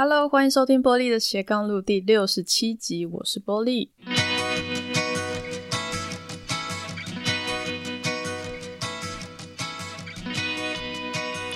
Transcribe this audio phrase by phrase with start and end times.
[0.00, 3.90] Hello，欢迎收听波莉的斜杠路第六十七集，我是波莉。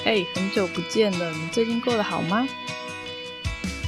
[0.03, 2.45] 嘿，很久不见了，你最近过得好吗？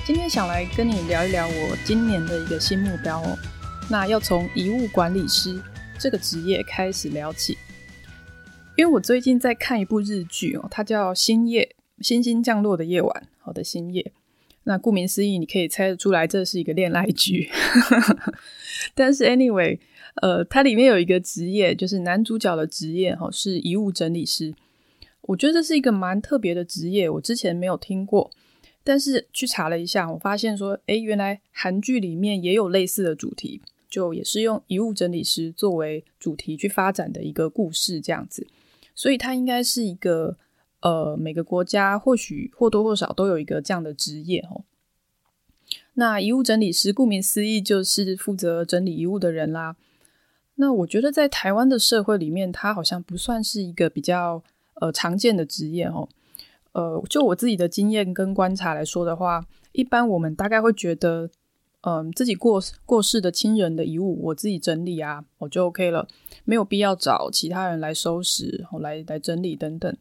[0.06, 3.36] 今天想来跟你聊一聊我今年的一个新目标哦。
[3.90, 5.60] 那要从遗物管理师
[5.98, 7.58] 这个职业开始聊起，
[8.76, 11.74] 因为我最近在看一部日剧哦，它叫《星夜》，
[12.06, 14.12] 星星降落的夜晚，好的星夜。
[14.64, 17.50] 那顾名思义，你可以猜得出来，这是一个恋爱剧。
[18.94, 19.78] 但是 anyway，
[20.22, 24.54] 呃，它里面有一个职业，就是男主角的职业哈，是遗物整理师。
[25.22, 28.30] 我觉得这是一个蛮特别的职业，我之前没有听过。
[28.82, 38.46] 但是去查了一下，我发现说，诶，原来韩剧里面也有类似的主题，就也是用遗物整理师作为主题去发展的一个故事这样子。
[38.94, 40.38] 所以它应该是一个。
[40.84, 44.64] 呃，每个国家或许或多或少都有一个这样的职业哦。
[45.94, 49.76] 那遗物整理师，顾名思义就是负责整理遗物的人啦。
[50.56, 54.42] 那我觉得在台湾的社会里面，它好像不算是一个比较
[54.74, 56.06] 呃常见的职业哦。
[56.72, 61.30] 呃，就我自己的经验跟观察来说的话，一般我们大概会觉得，
[61.80, 66.06] 嗯、自己过过世的亲人的遗物，我自己整理啊，我就 OK 了，
[66.44, 69.96] 没有必要找其他人来收拾、来来整理等等。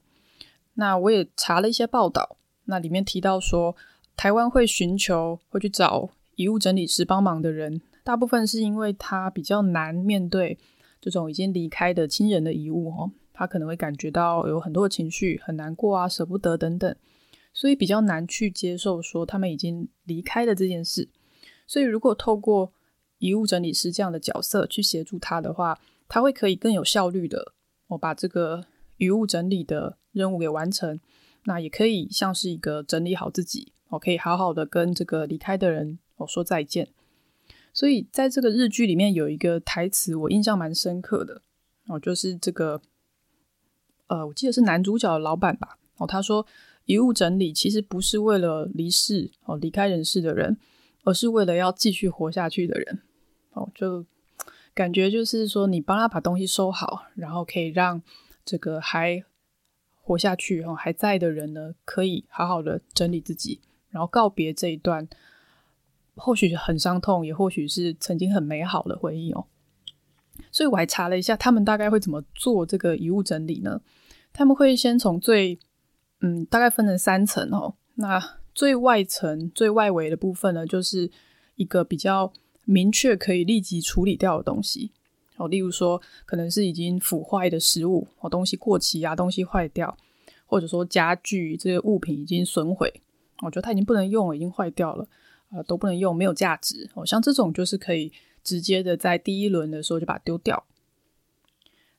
[0.75, 3.75] 那我也查了一些报道，那里面提到说，
[4.15, 10.57] 台湾会寻求会去找遗物整理师帮忙的人，大部分是因为他比较难面对
[10.99, 16.95] 这种已经离开的亲人的遗物哦，他可能会感觉到有很多的情绪，很难过啊，舍不得等等，
[17.53, 21.07] 所以比较难去接受说他们已经离开了这件事。
[21.67, 22.73] 所以如果透过
[23.19, 27.53] 遗物整理师这样的角色去协助他的话，他会可以更有效率的
[27.89, 28.65] 我把这个。
[29.03, 30.99] 遗物整理的任务给完成，
[31.43, 36.87] 那也可以像是一个整理好自己，我可以好好的跟这个离开的人我说再见。
[37.73, 41.41] 所以在这个日剧里面有一个台词我印象蛮深刻的
[41.87, 42.81] 哦，就是这个
[44.07, 46.45] 呃，我记得是男主角的老板吧哦，他说
[46.85, 50.57] 遗物整理其实不是为了离世哦离开人世的人，
[51.03, 53.01] 而是为了要继续活下去的人
[53.51, 54.05] 哦，就
[54.73, 58.01] 感觉就是说你帮他把东西收好，然后可以让。
[58.45, 59.23] 这个还
[60.01, 65.07] 活下去哦，还在的人呢，可以好好的整理自己，然后告别这一段，
[66.15, 69.45] 或许很伤痛，也或许是曾经很美好的回忆哦。
[70.51, 73.81] 所以我还查了一下，他们大概会怎么做这个遗物整理呢？
[74.33, 75.59] 他们会先从最
[76.21, 77.75] 嗯，大概分成三层哦。
[77.95, 81.09] 那最外层、最外围的部分呢，就是
[81.55, 82.33] 一个比较
[82.65, 84.91] 明确可以立即处理掉的东西。
[85.37, 89.97] 哦，例如说，可能是已经腐坏的食物，哦，东西过期啊，东西坏掉，
[90.45, 92.93] 或者说家具这些物品已经损毁，
[93.41, 95.07] 我觉得它已经不能用了，已经坏掉了，
[95.51, 96.87] 呃，都不能用，没有价值。
[96.93, 98.11] 哦，像这种就是可以
[98.43, 100.63] 直接的在第一轮的时候就把它丢掉。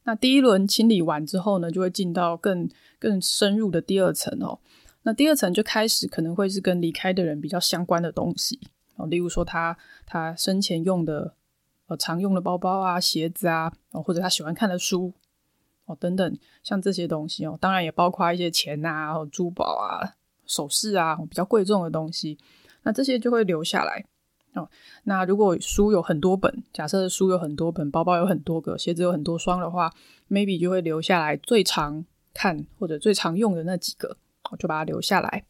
[0.04, 2.68] 那第一轮清理完之后呢，就会进到更
[3.00, 4.60] 更深入的第二层哦。
[5.02, 8.60] 那第二层就开始可能会是跟离开的人比较相关的东西，
[8.94, 11.34] 哦，例如说他他生前用的。
[11.86, 15.12] 呃，常用的包包啊、鞋子啊，或者他喜欢看的书
[15.84, 22.38] 哦，等等，像这些东西哦，当然也包括一些钱啊、珠宝啊、首饰啊，比较贵重的东西，
[22.84, 24.02] 那这些就会留下来
[24.54, 24.66] 哦。
[25.02, 29.92] 那如果书有很多本，假设书有很多本，包包有很多个，鞋子有很多双的话
[30.30, 32.02] ，maybe 就会留下来最常
[32.32, 34.16] 看或者最常用的那几个，
[34.50, 35.44] 我就把它留下来。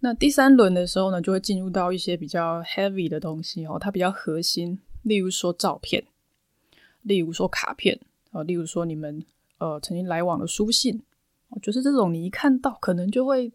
[0.00, 4.80] 那第三轮的时候呢，就会进入到一些比较 heavy 的东西哦，它比较核心。
[5.04, 6.04] 例如说照片，
[7.02, 8.00] 例如说卡片
[8.32, 9.24] 啊，例如说你们
[9.58, 11.00] 呃曾经来往的书信，
[11.62, 13.52] 就是这种你一看到，可能就会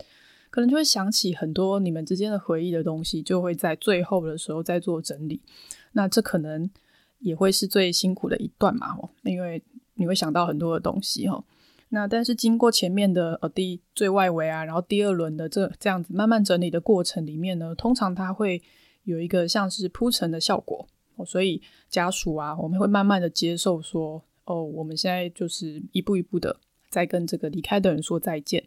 [0.49, 5.41] 可能就会想起很多你们之间的回忆的东西，就会在最后的时候再做整理。
[5.91, 6.69] 那这可能
[7.19, 9.61] 也会是最辛苦的一段嘛，哦，因为
[9.95, 11.43] 你会想到很多的东西哈。
[11.89, 18.61] 那但是经过前面的呃第最外围啊，然后第二轮的这这样子慢慢整理的过程里面呢，通常它会
[19.05, 20.87] 有一个像是铺陈的效果。
[21.25, 28.63] 所以家属啊，我们会慢慢的接受说，哦，我们现在就是一步一步的在跟这个离开的人说再见，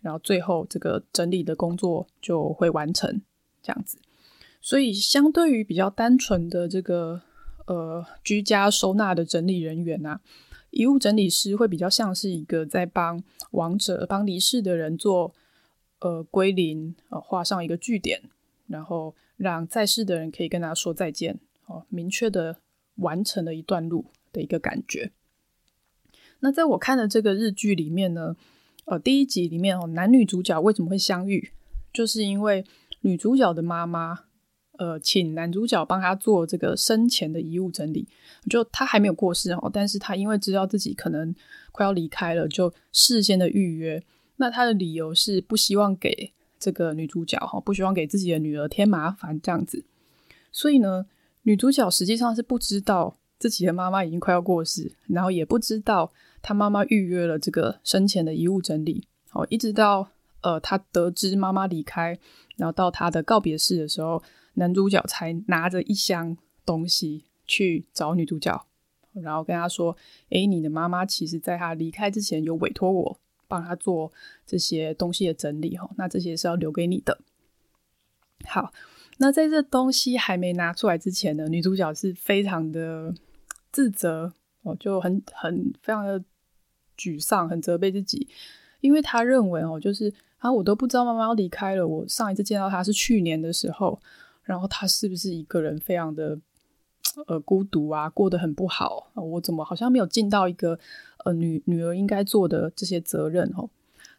[0.00, 3.20] 然后最后这个整理的工作就会完成，
[3.62, 3.98] 这样子。
[4.60, 7.20] 所以相对于比较单纯的这个
[7.66, 10.20] 呃居家收纳的整理人员啊，
[10.70, 13.22] 遗物整理师会比较像是一个在帮
[13.52, 15.34] 亡者、帮离世的人做
[16.00, 18.22] 呃归零，呃画上一个句点，
[18.68, 21.40] 然后让在世的人可以跟他说再见。
[21.66, 22.58] 哦，明确的
[22.96, 25.12] 完成了一段路的一个感觉。
[26.40, 28.36] 那在我看的这个日剧里面呢，
[28.86, 31.50] 呃，第一集里面哦，男女主角为什么会相遇？
[31.92, 32.64] 就是因为
[33.02, 34.24] 女主角的妈妈，
[34.78, 38.08] 呃，请男主角帮她做这个生前的遗物整理。
[38.50, 41.32] 就他还没有过世哦，但是他因为知道自己可能
[41.70, 44.02] 快要离开了，就事先的预约。
[44.36, 49.84] 那他的理由是不希望给这个女主角哈，不希望给自己的女儿添麻烦这样子。
[50.50, 51.06] 所以呢，
[51.42, 59.08] 女主角实际上是不知道自己的妈妈已经快要过世，然后也不知道她妈妈预约了这个生前的遗物整理。
[59.32, 60.08] 哦，一直到
[60.42, 62.18] 呃，她得知妈妈离开，
[62.56, 64.22] 然后到她的告别式的时候，
[64.54, 68.66] 男主角才拿着一箱东西去找女主角，
[69.12, 69.96] 然后跟她说
[70.30, 73.18] ：“诶，你的妈妈其实在她离开之前有委托我
[73.48, 74.12] 帮她做
[74.46, 77.18] 这些东西的整理，哈，那这些是要留给你的。”
[78.46, 78.72] 好，
[79.18, 83.14] 那在这东西还没拿出来之前呢，女主角是非常的
[83.70, 84.32] 自责
[84.62, 86.22] 哦，就很很非常的
[86.96, 88.26] 沮丧，很责备自己。
[88.80, 91.86] 因为她认为哦，就是啊，我都不知道妈妈要离开了。
[91.86, 94.00] 我上一次见到她是去年的时候，
[94.42, 96.36] 然后她是不是一个人非常的
[97.26, 99.22] 呃孤独啊，过得很不好啊？
[99.22, 100.76] 我怎么好像没有尽到一个
[101.24, 103.70] 呃女女儿应该做的这些责任哦？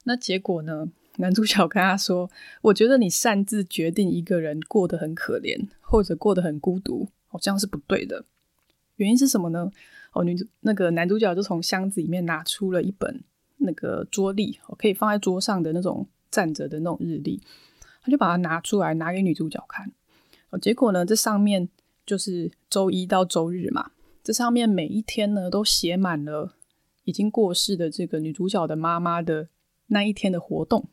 [0.05, 0.87] 那结果呢？
[1.17, 2.29] 男主角跟他说
[2.63, 8.25] ：“我觉得你擅自决定一个人过得很可怜，或者过得很孤独，好像是不对的。
[8.95, 9.71] 原因是什么呢？
[10.13, 13.23] 哦，女主那个男主角就从箱子里面拿出了一本。”
[13.65, 17.41] 那个桌历，可以放在桌上的那种站着的那种日历，
[18.01, 19.89] 他就把它拿出来拿给女主角看。
[20.49, 21.69] 哦结果呢，这上面
[22.05, 26.55] 就是周一到周日嘛，这上面每一天呢都写满了
[27.05, 29.47] 已经过世的这个女主角的妈妈的
[29.87, 30.89] 那一天的活动。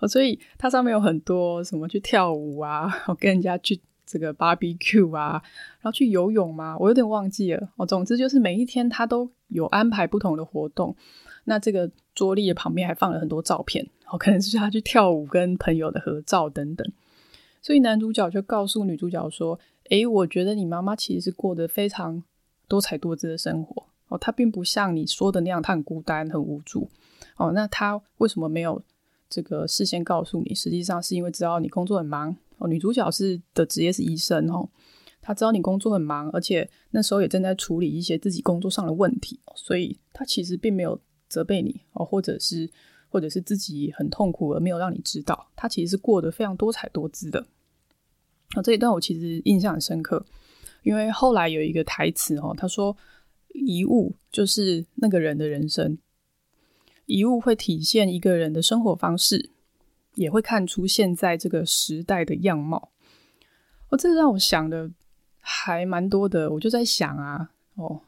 [0.00, 5.40] 哦所以它上面有很多什么去跳舞啊，跟人家去这个 barbecue 啊，
[5.80, 7.68] 然后去游泳嘛，我有点忘记了。
[7.76, 10.96] 哦，总之就是每一天他都有安排不同的活动。
[11.44, 16.92] 那这个桌立的旁边还放了很多照片，哦，可能是他去跳舞、跟朋友的合照等等。
[17.62, 19.58] 所以男主角就告诉女主角说
[19.90, 22.22] ：“诶，我觉得你妈妈其实是过得非常
[22.68, 26.88] 多彩多姿的生活哦，她并不像你说的那样，她很孤单、很无助
[27.36, 27.52] 哦。
[27.52, 28.82] 那她为什么没有
[29.30, 30.54] 这个事先告诉你？
[30.54, 32.68] 实际上是因为知道你工作很忙哦。
[32.68, 34.68] 女主角是的职业是医生哦，
[35.22, 41.00] 她知道你工作很忙，而且那时候也正在处理一些自己工作上的问题，所以她其实并没有。”
[41.30, 42.68] 责备你哦，或者是
[43.08, 47.46] 或者是自己很痛苦而没有让你知道，他其实是过得非常多彩多姿的。
[48.56, 50.26] 哦，这一段我其实印象很深刻，
[50.82, 52.96] 因为后来有一个台词哦，他说
[53.54, 55.96] ：“遗物就是那个人的人生，
[57.10, 59.50] 遗物会体现一个人的生活方式，
[60.14, 62.90] 也会看出现在这个时代的样貌。”
[63.90, 64.90] 哦，这让我想的
[65.40, 66.50] 还蛮多的。
[66.52, 68.00] 我就在想啊，哦，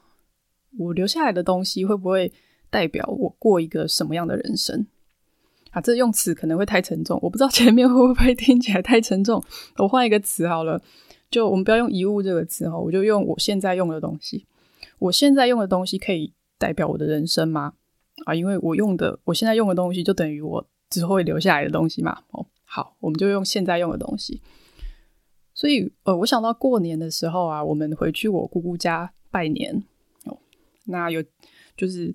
[0.79, 2.33] 我留下来的东西会不会？
[2.73, 4.87] 代表我过一个什么样的人生
[5.73, 5.81] 啊？
[5.83, 9.45] 这用词可能会太沉重，我不知道前面会不会听起来太沉重。
[9.77, 10.81] 我换一个词好了，
[11.31, 14.47] 就我们不要用遗物这个词哈，我就用我现在用的东西。
[15.01, 17.75] 我现在用的东西可以代表我的人生吗？
[18.25, 22.23] 啊，因为我用的我现在用的东西就等于我之后会留下来的东西嘛。
[22.31, 24.41] 哦，好，我们就用现在用的东西。
[25.55, 29.83] 所以呃，我想到过年的时候啊，我们回去我姑姑家拜年
[30.25, 30.39] 哦，
[30.85, 31.23] 那有
[31.77, 32.15] 就是。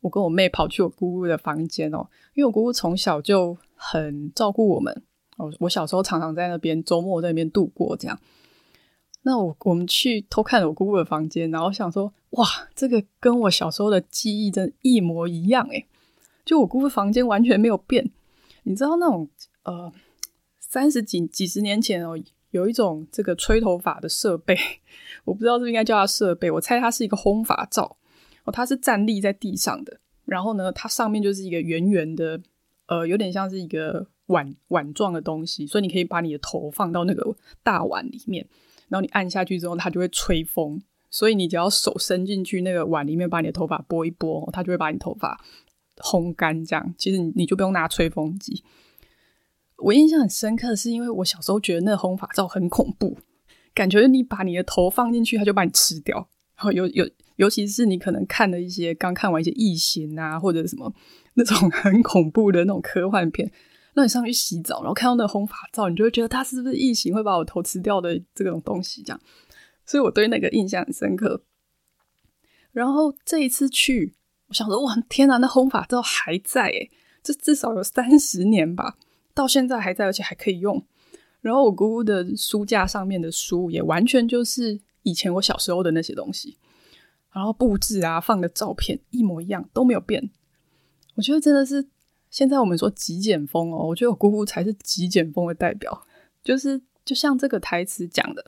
[0.00, 5.02] 我跟我妹跑去我姑姑的房间哦，因为我姑姑从小就很照顾我们
[5.36, 5.52] 哦。
[5.60, 8.18] 我小时候常常在那边周末在那边度过这样。
[9.24, 15.86] 那我我们去偷看了我姑姑的房间，然后想说，哇，这个跟我小时候的记忆真一模一样诶。
[16.44, 18.10] 就我姑姑房间完全没有变。
[18.64, 19.28] 你知道那种
[19.64, 19.92] 呃
[20.60, 22.18] 三十几几十年前哦，
[22.50, 24.56] 有一种这个吹头发的设备，
[25.24, 27.96] 我不知道是不是应该叫它设备，我猜它是一个烘发罩。
[28.44, 32.38] 哦，它是站立在地上的，然后呢，它上面就是一个圆圆的，
[32.88, 38.46] 呃，有点像是一个碗碗状的东西，所以你可以把你的头放到那个大碗里面，
[38.88, 45.40] 然后你按下去之后，它就会吹风，所以你只要手伸进去那个碗里面，把你的头发拨一拨，它就会把你头发
[45.98, 48.62] 烘干，这样，其实你你就不用拿吹风机。
[49.78, 53.18] 我印象很深刻的是，因为我小时候觉得那个烘发皂很恐怖，
[53.74, 56.16] 感觉你把你的头放进去，它就把你吃掉，
[56.56, 57.08] 然后有有。
[57.36, 60.94] 尤其是你可能看的一些刚看完一些异形啊，或者什么
[61.34, 63.50] 那种很恐怖的那种科幻片，
[63.94, 69.20] 那你上去洗澡，然后看到那个烘发皂，你就会觉得它是不是异形会把我头吃掉的这种东西，这样。
[69.86, 71.42] 所以我对那个印象很深刻。
[72.72, 74.14] 然后这一次去，
[74.48, 76.90] 我想说，哇，天哪，那烘发皂还在诶，
[77.22, 78.96] 这至少有三十年吧，
[79.32, 80.84] 到现在还在，而且还可以用。
[81.40, 86.58] 然后我姑姑的书架上面的书也完全就是以前我小时候的那些东西。
[87.30, 90.30] 然后布置啊，放的照片一模一样，都没有变。
[91.16, 91.84] 我觉得真的是
[92.34, 96.04] 现在我们说极简风哦，我觉得我姑姑才是极简风的代表。
[96.42, 98.44] 就是就像这个台词讲的，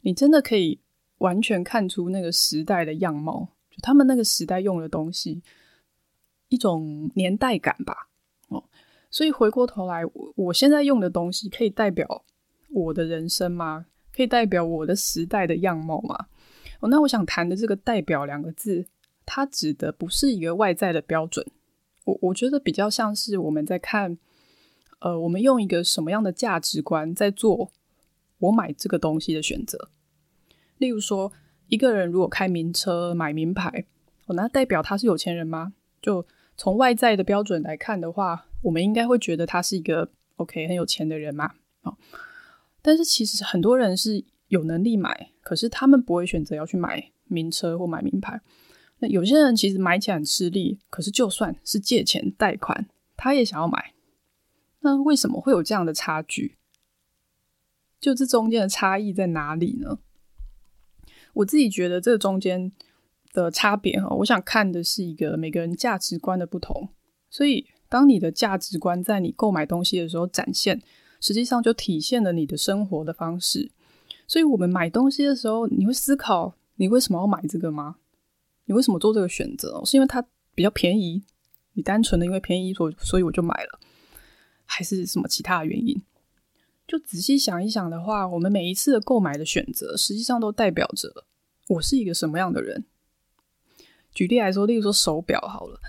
[0.00, 0.80] 你真的可以
[1.18, 5.42] 完全看出那个时代的样貌，就他们那个时代用的东西，
[6.48, 8.08] 一种年代感吧。
[8.48, 8.64] 哦，
[9.10, 12.24] 所以回过头来，我我现在用的东西可以代表
[12.70, 13.84] 我的人生吗？
[14.14, 16.28] 可以代表我的时代的样貌吗？
[16.80, 18.86] 哦，那我想谈的这个“代表”两个字，
[19.26, 21.46] 它指的不是一个外在的标准。
[22.06, 24.18] 我我觉得比较像是我们在看。
[25.00, 27.70] 呃，我们用一个什么样的价值观在做
[28.38, 29.90] 我买这个东西的选择？
[30.78, 31.30] 例如说，
[31.68, 33.84] 一个人如果开名车、买名牌，
[34.24, 35.74] 哦，那代表他是有钱人吗？
[36.00, 41.52] 就从外在的标准来看的话，我们应该会觉得他是一个 OK 很有钱的人嘛。
[41.82, 41.94] 哦，
[42.80, 48.40] 但是其实很多人是有能力买，可是他们不会选择要去买名车或买名牌。
[49.08, 53.92] 有些人其实买起来很吃力，可是就算是借钱贷款，他也想要买。
[54.80, 56.56] 那为什么会有这样的差距？
[58.00, 59.98] 就这中间的差异在哪里呢？
[61.34, 62.70] 我自己觉得这中间
[63.32, 66.88] 的差别哈，我想看的是一个每个人价值观的不同。
[67.28, 70.80] 所以，当你的价值观在你购买东西的时候展现，
[71.20, 73.72] 实际上就体现了你的生活的方式。
[74.28, 77.96] 所以我们买东西的时候，你会思考你为什么要买这个吗？
[78.66, 79.82] 你为什么做这个选择？
[79.84, 81.24] 是因为它比较便宜？
[81.72, 83.80] 你单纯的因为便宜，所所以我就买了？
[84.64, 86.02] 还是什么其他的原因？
[86.86, 91.26] 就仔细想一想的话，我们每一次的购买的选择，实际上都代表着
[91.68, 92.84] 我是一个什么样的人。
[94.12, 95.80] 举例来说，例如说手表好了，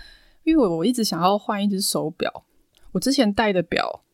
[0.44, 2.44] 因为我我一直想要换一只手表。
[2.92, 4.04] 我之前戴的表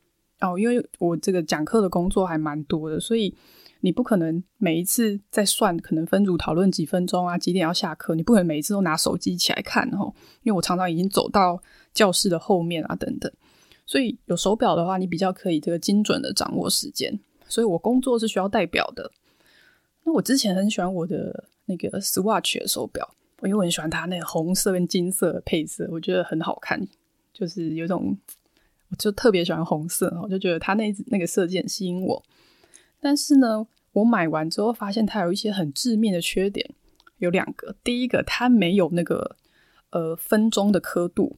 [0.41, 3.35] 哦，因为我这个讲课的工作还蛮多的，所以
[3.85, 10.11] 你不可能每一次在算，可能分组讨论几分钟啊，几点要下课，你不可能每一次都拿手机起来看哦，
[10.43, 11.63] 因为我常常已经走到
[11.93, 13.31] 教室的后面啊，等等。
[13.85, 17.21] 所以有手表的话，你比较可以这个精准的掌握时间。
[17.47, 19.11] 所以我工作是需要戴表的。
[20.05, 23.07] 那我之前很喜欢我的那个 Swatch 的手表，
[23.43, 26.83] 因为我很喜欢它那个红色跟金色的配色，我觉得很好看，
[27.35, 28.17] 就是有种
[28.89, 32.25] 我就特别喜欢红色，我就觉得它那那个设计很吸引我。
[33.05, 36.75] 但是呢，我买完之后发现它有一些很致命的缺点，
[37.19, 37.77] 有两个。
[37.85, 39.37] 第一个，它没有那个
[39.91, 41.37] 呃分钟的刻度。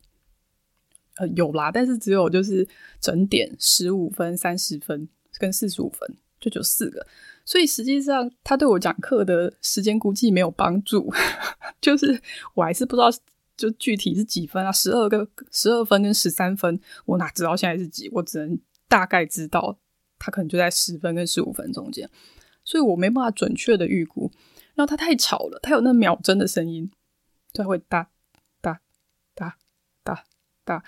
[1.17, 2.69] 呃，有啦，但是只有就是
[3.01, 5.09] 整点十五分、三十分
[5.41, 6.09] 跟四十五分，
[6.39, 7.05] 就只有四个，
[7.45, 11.13] 所以实际上他对我讲课的时间估计没有帮助，
[11.83, 12.23] 就是
[12.55, 13.09] 我还是不知道
[13.57, 18.09] 就具体是几分啊，十二个十二分跟十三分，我哪知道现在是几？
[18.13, 18.57] 我只能
[18.87, 19.77] 大概知道
[20.19, 22.09] 他可能就在十分跟十五分中间，
[22.65, 24.31] 所以我没办法准确的预估。
[24.75, 26.91] 然后他太吵了，他有那秒针的声音，
[27.53, 28.11] 他会哒
[28.61, 28.81] 哒
[29.35, 29.57] 哒
[30.05, 30.25] 哒
[30.65, 30.85] 哒。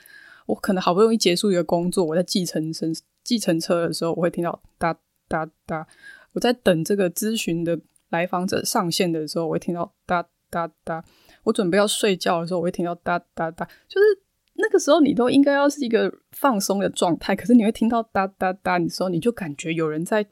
[0.47, 2.87] 我可能好不容易结束一个工作，我在计程车
[3.23, 5.87] 计程车的时候，我会听到哒哒哒；
[6.33, 11.03] 我在等这个咨询的来访者上线的时候，我会听到哒哒哒；
[11.45, 13.67] 我准备要睡觉的时候，我会听到哒哒哒。
[13.89, 14.23] 就是
[14.59, 20.27] 那个时候，你都应该要是一个放松的状态，可是你会听到哒哒哒的时候，你就感觉有人在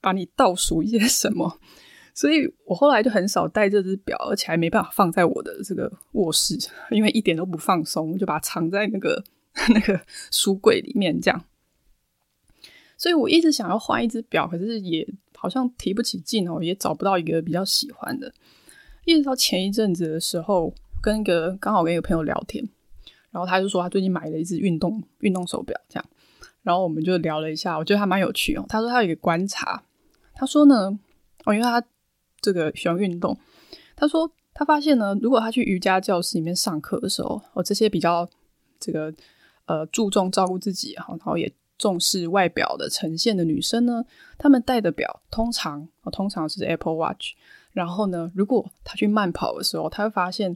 [0.00, 1.58] 把你倒数一些什么。
[2.14, 6.58] 所以我后来就很少带这只表，而且还没办法放在我的这个卧室，
[6.90, 9.24] 因为一点都不放松，我就把它藏在那个。
[9.72, 10.00] 那个
[10.32, 11.44] 书柜里面这样，
[12.98, 18.34] 所以我一直想要换一只表，可是也好像提不起劲哦，也找不到一个比较喜欢的。
[19.04, 22.68] 一直到前一阵子的时候，跟一个刚好跟一个朋友聊天，
[23.34, 26.04] 然后他就说他最近买了一只运动运动手表，这样，
[26.62, 28.64] 然后我们就聊了一下，我觉得还蛮有趣哦。
[28.68, 29.82] 他说他有一个观察，
[30.32, 30.96] 他说呢，
[31.44, 31.82] 哦，因为他
[32.40, 33.36] 这个喜欢运动，
[33.96, 38.28] 他说他发现呢，如果他去瑜伽教室里面上课的时候，哦，这些比较
[38.78, 39.12] 这个。
[39.66, 44.04] 呃，注重照顾自己，然后也重视外表的呈现的女生呢，
[44.36, 47.28] 她们戴的表通常哦，通常是 Apple Watch。
[47.72, 50.54] 然后呢，如果她去慢跑的时候，她会发现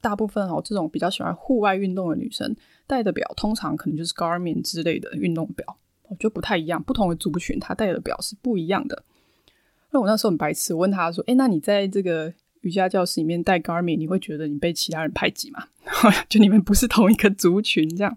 [0.00, 2.54] 大部分哦，这种比较喜欢户外运动的女生
[2.86, 5.78] 戴的表，通常可能就是 Garmin 之类的运动表，
[6.18, 6.82] 就不太一样。
[6.82, 9.02] 不同的族群，她戴的表是不一样的。
[9.90, 15.64] 那我那时候很白痴，我问她说：“诶，那你在这个瑜伽教室里面戴 Garmin，你会觉得你被其他人排挤吗？
[16.28, 18.16] 就你们不是同一个族群这样？”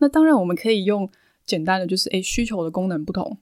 [0.00, 1.08] 那当然，我们可以用
[1.44, 3.38] 简单的，就是诶，需求的功能不同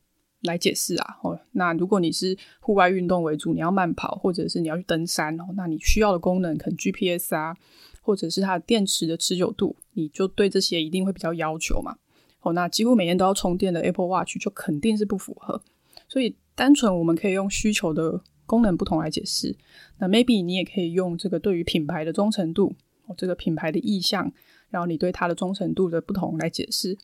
[0.47, 1.19] 来解释啊。
[1.23, 7.55] 哦，那如果你是户外运动为主，你要慢跑，或者是你要去登山哦，那你需要的功能可能 GPS 啊，
[8.01, 11.97] 或者是它的电池的持久度，你就对这些一定会比较要求嘛。
[12.41, 15.61] 哦，那几乎每天都要充电的 Apple Watch 就肯定是不符合。
[16.09, 19.57] 所以，单纯我们可以用需求的功能不同来解释。
[19.99, 22.73] 那 maybe 你也可以用这个对于品牌的忠诚度，
[23.07, 24.33] 哦，这个品牌的意向。
[24.69, 26.97] 然后你对它的忠诚度的不同来解释，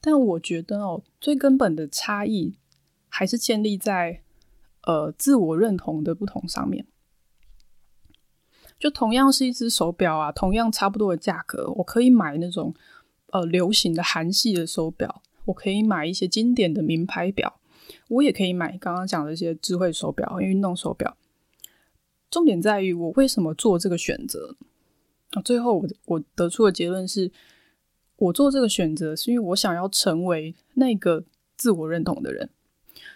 [0.00, 2.54] 但我觉得哦，最根本的差异
[3.08, 4.22] 还是建立在
[4.84, 6.86] 呃自我认同的不同上面。
[8.78, 12.74] 就同样是一只手表啊，同样差不多的价格，我可以买那种
[13.26, 17.60] 呃流行的韩系的手表，我可以买一些经典的名牌表，
[18.08, 21.14] 我也可以买刚刚讲的一些智慧手表、运动手表。
[22.30, 24.56] 重点在于我为什么做这个选择
[25.32, 25.42] 啊？
[25.42, 27.30] 最后我我得出的结论是，
[28.20, 31.24] 我做这个选择是因为我想要成为那个
[31.56, 32.48] 自我认同的人。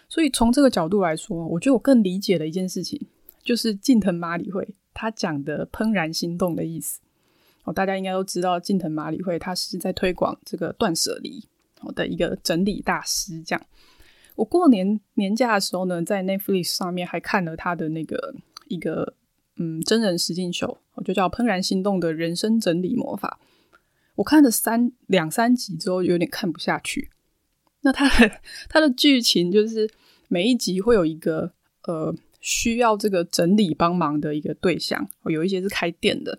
[0.09, 2.99] 所以从这个角度来说，我觉得我更理解了一件事情，
[3.43, 4.75] 就是近藤麻里惠。
[4.93, 7.01] 他讲的“怦然心动”的意思
[7.65, 11.43] 哦，大家应该都知道，近藤麻里惠他是在推广这个断舍离
[11.93, 13.41] 的一个整理大师。
[13.43, 13.65] 这样，
[14.35, 18.35] 我过年年假的时候呢，在 Netflix 上面还看了他的那个
[18.69, 19.13] 一个
[19.57, 23.39] 嗯真人实境秀，就叫《怦然心动的人生整理魔法》。
[24.15, 27.11] 我看了三两三集之后，有点看不下去。
[27.81, 28.31] 那他的
[28.67, 29.89] 他的剧情就是
[30.27, 31.53] 每一集会有一个
[31.83, 32.15] 呃。
[32.41, 36.37] 需要这个整理帮忙的一个对象，有一些是开店的，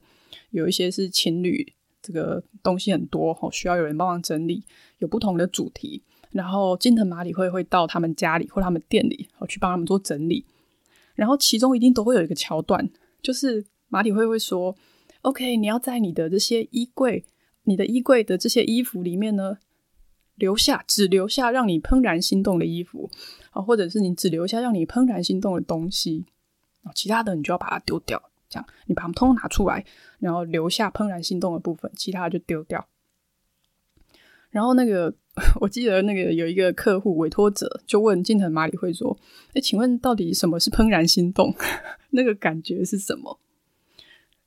[0.50, 4.62] 有一些是情侣，这个东西很多，需要有人帮忙整理，
[4.98, 6.04] 有不同的主题。
[6.30, 10.46] 然后金藤马里会会到他们家里或他们店里，去帮他们做整理。
[11.16, 12.88] 然后其中一定都会有一个桥段，
[13.20, 14.76] 就是马里会会说
[15.22, 17.24] ：“OK，你要在你的这些衣柜，
[17.66, 19.58] 你的衣柜的这些衣服里面呢。”
[20.38, 23.10] 留下，只留下让你怦然心动的衣服
[23.52, 26.26] 啊，或者是你只留下让你怦然心动的东西
[26.82, 28.22] 啊，其他的你就要把它丢掉。
[28.50, 29.82] 这样，你把它们通通拿出来，
[30.18, 32.86] 然后留下怦然心动的部分，其他的就丢掉。
[34.50, 35.14] 然后那个，
[35.58, 39.18] 我记得那个有一个客户委托者就问近藤麻里惠说
[39.56, 41.54] ：“哎，请问到底什么是怦然心动？
[42.12, 43.40] 那个感觉是什么？”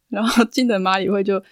[0.07, 1.43] 然后近藤麻里惠就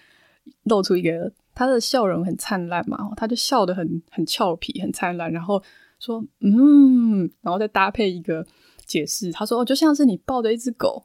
[0.62, 1.32] 露出一个。
[1.58, 5.60] 他的笑容很灿烂嘛，他就笑得很很俏皮，很灿烂，然后
[5.98, 8.46] 说嗯，然后再搭配一个
[8.86, 11.04] 解释，他说哦，就像是你抱着一只狗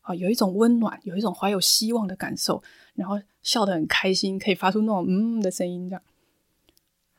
[0.00, 2.60] 啊，有一种温暖，有一种怀有希望的感受，
[2.94, 6.02] 然后笑得很开心，可以发出那种嗯的声音，这样。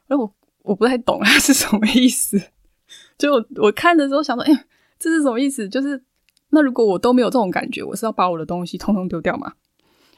[0.10, 2.38] 而我我不太懂他是什么意思，
[3.17, 4.65] 就我，看的时候想说，哎，
[5.00, 5.69] 这是什么意思？
[5.69, 6.04] 就是
[6.50, 9.54] 那如果我都没有这种感觉，我是要把我的东西通通丢掉吗？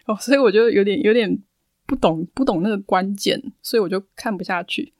[0.07, 1.43] 哦，所以我就有点有点。
[1.85, 4.93] 不懂不懂那个关键，所以我就看不下去。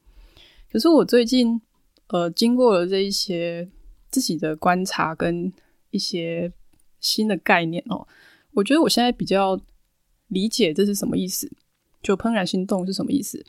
[0.72, 1.62] 可是我最近
[2.08, 3.70] 呃，经过了这一些
[4.12, 5.52] 自己的观察跟
[5.90, 6.52] 一些
[7.00, 8.08] 新的概念哦，
[8.54, 9.60] 我觉得我现在比较
[10.28, 11.52] 理解这是什么意思。
[12.04, 13.44] 就怦然心动是什么意思？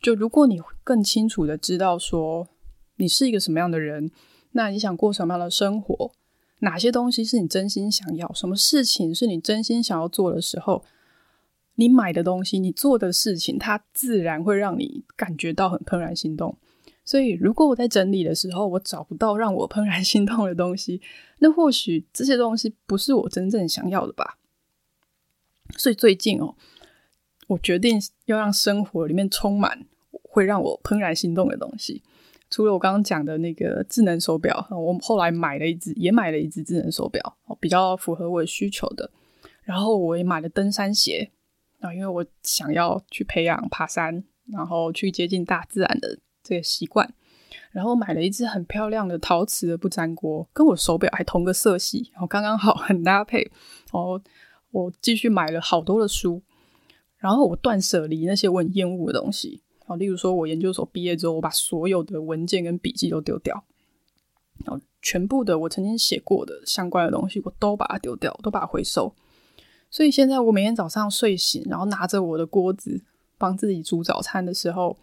[0.00, 2.48] 就如果你更清楚的知道说
[2.96, 4.10] 你是一个什么样的人，
[4.52, 6.12] 那你想过什么样的生活？
[6.60, 8.32] 哪些东西是你真心想要？
[8.32, 10.84] 什么事情是你真心想要做的时候？
[11.78, 16.56] 你买的东西，你做的事情，它自然会让你感觉到很怦然心动。
[17.04, 21.00] 所以，如果我在整理的时候，我找不到让我怦然心动的东西，
[21.38, 24.38] 那或许这些东西不是我真正想要的吧。
[25.76, 26.56] 所以最近哦，
[27.46, 32.02] 我决定要让生活里面充满会让我怦然心动的东西。
[32.50, 39.08] 除了我刚刚讲的那个智能手表，我后来买了一只，也买了一只智能手表，比较符合我需求的。
[39.62, 41.30] 然后我也买了登山鞋。
[41.80, 47.12] 啊，因为我想要去培养爬山，然后去接近大自然的这个习惯，
[47.70, 53.42] 然后买了一只很漂亮的陶瓷的不粘锅，跟我手表还同个色系，然后刚刚好很搭配。
[53.92, 54.20] 然后
[54.70, 56.42] 我继续买了好多的书，
[57.16, 63.64] 然后我断舍离那些我很厌恶的东西，啊，例如说我研究所毕业之后，我把所有的文件跟笔记都丢掉，
[64.64, 69.14] 然后全部的我曾经写过的相关的东西，我都把它丢掉，都把它回收。
[69.90, 73.02] 所以现在我每天早上睡醒，然后拿着我的锅子
[73.36, 74.96] 帮自己煮早餐的时候，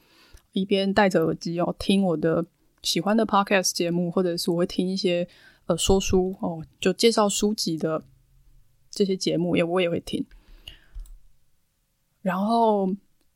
[0.52, 2.46] 一边戴着耳机哦，听我的
[2.84, 5.28] 喜欢的 podcast 节目，或者是我会听一些
[5.66, 8.04] 呃说书哦，就介绍书籍的
[8.92, 10.24] 这些节目，也我也会听。
[12.22, 12.88] 然后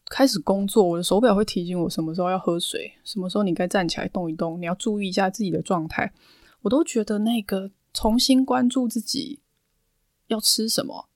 [0.05, 6.11] 开始工作，我的手表会提醒我什么时候要喝水，什么时候你该站起来动一动，你要注意一下自己的状态。
[6.61, 9.39] 我都觉得那个重新关注自己
[10.27, 11.09] 要吃什么。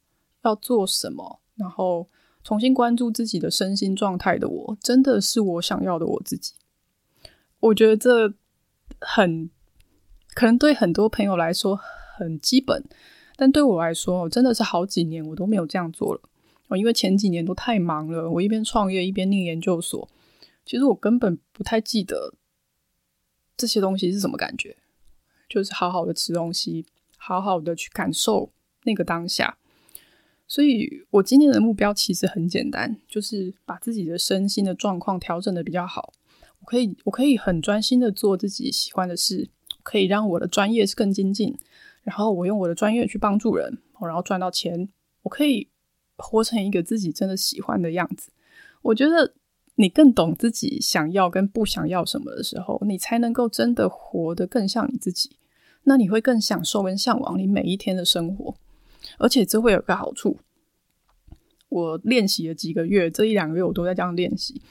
[0.44, 2.10] 要做什么，然后
[2.44, 6.54] 重新关注自己的身心状态的我，真的是我想要的我自己。
[7.60, 8.34] 我觉得这
[9.00, 9.50] 很
[10.34, 11.80] 可能对很多朋友来说
[12.18, 12.84] 很基本，
[13.36, 16.22] 但对我来说，真的是好几年我都没有这样做了。
[16.78, 20.10] 因为前几年都太忙了，我一边创业一边念研究所，
[20.66, 22.34] 其实我根本不太记得
[23.56, 24.76] 这些东西是什么感觉，
[25.48, 28.52] 就是好好的吃东西，好好的去感受
[28.86, 29.60] 那个当下。
[30.54, 36.14] 所以我今年的目标其实很简单，就是把自己的身心的状况调整的比较好。
[36.60, 39.50] 我可以，我可以很专心的做自己喜欢的事，
[39.82, 41.58] 可以让我的专业是更精进，
[42.04, 44.88] 然后我用我的专业去帮助人，然后赚到钱，
[45.24, 45.68] 我可以
[46.18, 48.32] 活成一个自己真的喜欢的样子。
[48.84, 49.34] 我觉得
[49.74, 55.36] 你更懂自己想要跟不想要什么的时候，你才能够真的活得更像你自己。
[55.86, 58.56] 那你会更享受跟向往你每一天的生活，
[59.18, 60.38] 而且这会有个好处。
[61.70, 64.62] 我练习了几个月，这一两个月我都在这样练习，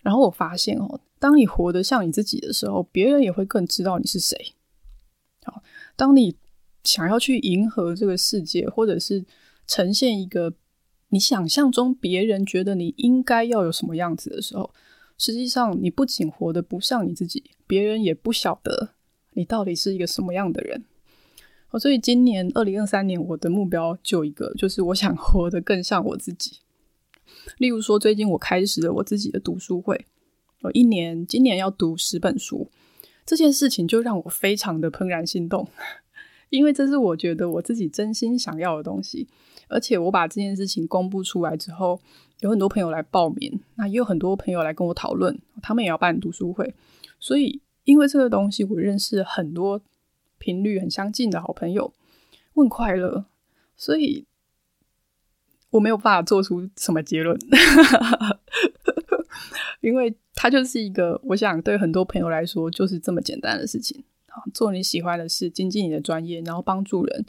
[0.00, 4.54] 然后我发现哦，当你活得像你自己的时候，别人也会更知道你是谁。
[5.44, 5.62] 好，
[5.96, 6.34] 当你
[6.82, 9.24] 想要去迎合这个世界，或者是
[9.66, 10.54] 呈现一个
[11.10, 14.72] 你想象中别人觉得你应该要有什么样子的时候，
[15.18, 18.94] 实际上你不仅活得不像你自己，别人也不晓得
[19.34, 20.84] 你到底是一个什么样的人。
[21.78, 26.60] 所以今年二零二三年，我的目标就一个，就是我想活得更像我自己。
[27.58, 30.06] 例如说，最近我开始了我自己的读书会，
[30.62, 32.70] 我一年今年要读十本书，
[33.26, 35.68] 这件事情就让我非常的怦然心动，
[36.48, 39.28] 因为这是我觉得我自己真心想要的东西。
[39.68, 42.00] 而且我把这件事情公布出来之后，
[42.40, 46.74] 有很多朋友来报名，那也有很多朋友来跟我讨论，他们也要办读书会。
[47.20, 49.82] 所以因为这个东西，我认识很多。
[50.38, 51.92] 频率很相近的好朋友，
[52.54, 53.26] 问快乐，
[53.76, 54.26] 所以
[55.70, 57.38] 我没有办法做出什么结论，
[59.80, 64.42] 因为它就是一个，我想对很多朋友来说就是这么简单的事情啊。
[64.54, 67.24] 做你喜欢的事，精进你的专业，然后帮助人，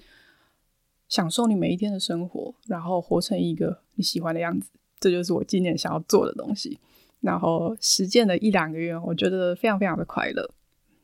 [1.10, 6.80] 享受你每一天的生活，然后活成一个你喜欢的样子，这就是我今年想要做的东西。
[7.20, 10.52] 然后实践了一两个月，我觉得非常非常的快乐。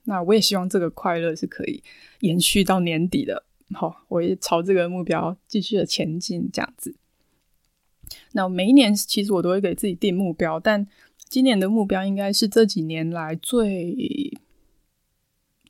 [0.05, 1.83] 那我也希望这个快乐是可以
[2.19, 3.45] 延续到年底的。
[3.73, 6.95] 好，我也朝这个目标继续的前进，这样子。
[8.33, 10.85] 那每一年其实我都会给自己定目标，但
[11.17, 14.37] 今年的目标应该是这几年来最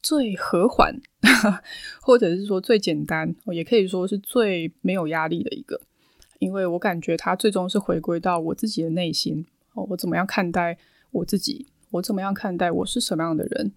[0.01, 0.99] 最和缓，
[2.01, 5.79] 或者是说最简单，也可以说是最没有压力的一个。
[6.39, 10.77] 因为我感觉它最终是回归到我自己的内心，我怎么样看待
[11.11, 13.71] 我自己，我怎么样看待我是什么样的人。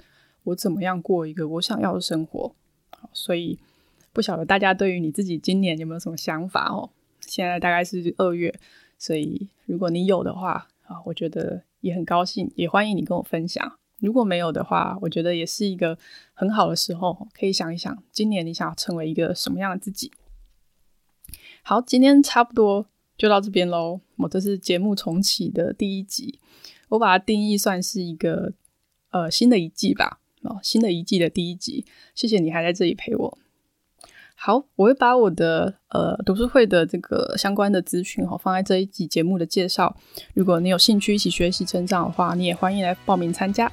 [0.47, 2.55] 我怎么样过一个我想要的生活？
[3.13, 3.59] 所以
[4.13, 6.91] 不晓得大家对于你自己今年有没有什么想法哦？
[7.21, 8.55] 现在大概是二月，
[8.99, 13.79] 所以如果你有的话啊，我觉得也很高兴，也欢迎你跟我分享。
[13.99, 15.99] 如果没有的话，我觉得也是一个
[16.35, 20.13] 很好的时候，可以想一想今年你想要成为一个什么样的自己。
[21.63, 24.01] 好，今天差不多就到这边喽。
[24.19, 26.39] 我这是节目重启的第一集，
[26.91, 28.53] 我把它定义算是一个
[29.11, 30.21] 呃新的一季吧。
[30.63, 33.39] 新的一季的第一集，谢谢你还在这里陪我。
[34.35, 39.97] 好，我会把我的呃读书会的这个相关的资讯哈放在这一集节目的介绍。
[40.35, 43.71] 如果你有兴趣一起学习成长的话，你也欢迎来报名参加。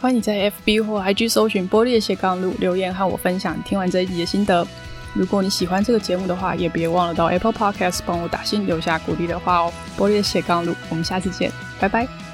[0.00, 4.66] 欢迎你在 FB 或 IG 搜寻“玻璃的斜杠路”留言和我分享听完这一集的心得。
[5.14, 9.72] 如果你喜欢这个节目的话，也别忘了到 Apple Podcast 帮我打星留下鼓励的话哦。
[9.98, 12.31] 玻璃的斜杠路，我们下次见，拜拜。